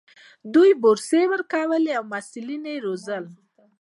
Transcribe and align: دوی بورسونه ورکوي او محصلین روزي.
دوی 0.53 0.71
بورسونه 0.81 1.23
ورکوي 1.31 1.89
او 1.97 2.03
محصلین 2.11 2.63
روزي. 2.85 3.19